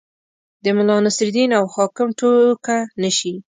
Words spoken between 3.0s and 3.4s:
نه شي.